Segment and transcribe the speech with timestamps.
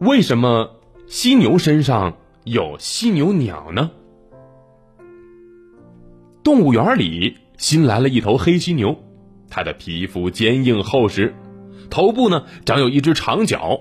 [0.00, 3.90] 为什么犀牛身上有犀牛鸟呢？
[6.42, 8.96] 动物园里新来了一头黑犀牛，
[9.50, 11.34] 它的皮肤坚硬厚实，
[11.90, 13.78] 头部呢长有一只长角，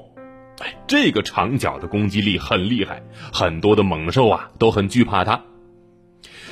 [0.60, 3.02] 哎，这个长角的攻击力很厉害，
[3.32, 5.46] 很多的猛兽啊都很惧怕它。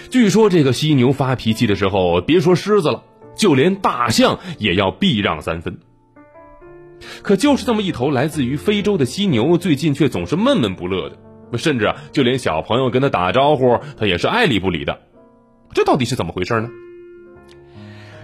[0.09, 3.03] 据说这个犀牛发脾气的时候，别说狮子了，
[3.35, 5.77] 就连大象也要避让三分。
[7.21, 14.99] 可就是这么一头来自于非洲的犀牛，最近却总是闷闷不乐的，甚至啊，就连小朋友跟他打招呼，他也是爱理不理的。
[15.73, 16.69] 这到底是怎么回事呢？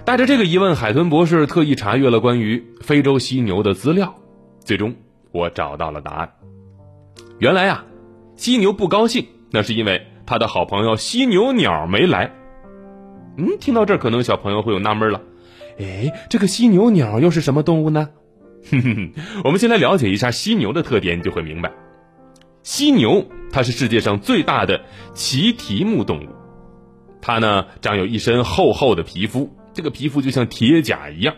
[0.05, 4.15] 带着这个疑问，海豚博士特意查阅了关于非洲犀牛的资料，
[4.59, 4.95] 最终
[5.31, 6.29] 我找到了答案。
[7.39, 7.85] 原来啊，
[8.35, 12.33] 犀牛不高兴，那是因为他的好朋友犀牛鸟没来。
[13.37, 15.21] 嗯，听到这儿，可能小朋友会有纳闷了，
[15.79, 18.09] 哎，这个犀牛鸟又是什么动物呢？
[18.71, 19.11] 哼哼哼，
[19.43, 21.71] 我们先来了解一下犀牛的特点，你就会明白。
[22.63, 24.81] 犀牛它是世界上最大的
[25.13, 26.29] 奇蹄目动物，
[27.21, 31.35] 它呢长有一身厚厚的皮肤，这个皮肤就像铁甲一样。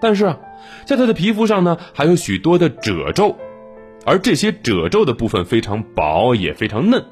[0.00, 0.38] 但是啊，
[0.86, 3.36] 在它的皮肤上呢还有许多的褶皱，
[4.06, 7.04] 而这些褶皱的部分非常薄也非常嫩，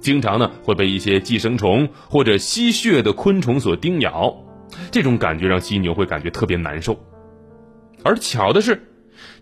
[0.00, 4.44] 经常呢会被一些寄生虫或者吸血的昆虫所叮咬，
[4.92, 6.96] 这种感觉让犀牛会感觉特别难受。
[8.02, 8.82] 而巧的是，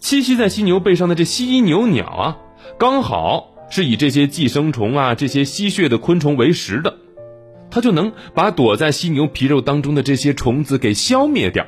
[0.00, 2.38] 栖息在犀牛背上的这犀牛鸟啊，
[2.78, 6.96] 刚好是以这些寄生虫啊、这些吸血的昆虫为食的，
[7.70, 11.66] 它就能把躲在犀牛皮肉当中的这些虫子给消灭掉。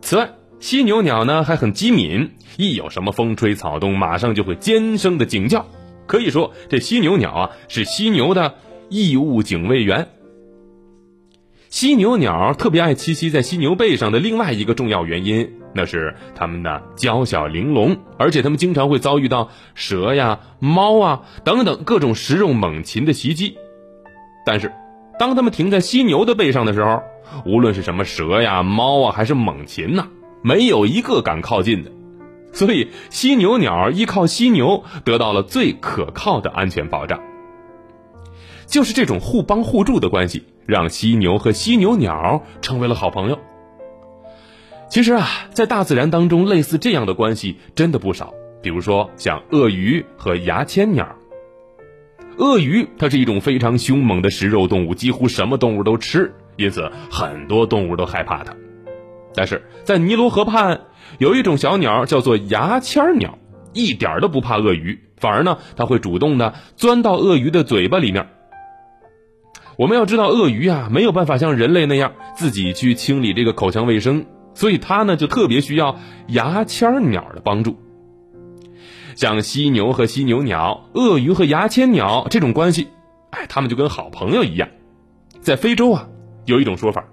[0.00, 0.30] 此外，
[0.60, 5.66] 犀牛鸟呢还很机敏，一有什么风吹草动，马上就会尖声的警叫。
[6.06, 8.54] 可以说，这犀牛鸟啊是犀牛的
[8.90, 10.08] 义务警卫员。
[11.74, 15.54] 犀牛鸟特别爱栖息在犀牛背上的另外一个重要原因。
[15.74, 23.56] 那是它们的娇小玲珑，而且它们经常会遭遇到蛇呀、猫啊等等各种食肉猛禽的袭击。
[24.46, 24.70] 但是，
[25.18, 27.02] 当它们停在犀牛的背上的时候，
[27.44, 30.06] 无论是什么蛇呀、猫啊，还是猛禽呐，
[30.42, 31.90] 没有一个敢靠近的。
[32.52, 37.20] 所以，犀牛鸟依靠犀牛得到了最可靠的安全保障。
[38.74, 43.38] 就是这种互帮互助的关系，让犀牛和犀牛鸟成为了好朋友。
[44.88, 48.34] 其实啊，在大自然当中，类似这样的关系真的不少。
[48.62, 51.06] 比如说，像鳄鱼和牙签鸟。
[52.36, 58.56] 鳄鱼它是一种非常凶猛的食肉动物，几乎什么动物都吃，因此很多动物都害怕它。
[59.36, 60.80] 但是在尼罗河畔，
[61.18, 63.38] 有一种小鸟叫做牙签鸟，
[63.72, 68.30] 一点都不怕鳄鱼，反而呢，它会主动的钻到鳄鱼的嘴巴里面。
[69.76, 74.26] 我们要知道，鳄鱼啊没有办法像人类那样自己去清理这个口腔卫生。
[74.56, 75.98] 所以它呢就特别需要
[76.28, 77.76] 牙签鸟的帮助。
[79.16, 82.86] 像犀牛和犀牛鸟、鳄鱼和牙签鸟这种关系，
[83.30, 84.68] 哎，他们就跟好朋友一样。
[85.40, 86.08] 在非洲啊，
[86.46, 87.04] 有一种说法，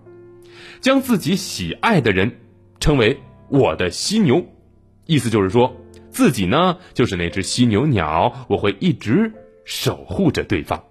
[0.82, 2.40] 将自己喜爱的人
[2.80, 3.20] 称为
[3.50, 4.46] “我的犀牛”，
[5.08, 5.76] 意思就是说
[6.12, 9.34] 自己呢就是那只犀牛鸟，我会一直
[9.66, 10.84] 守护着对方。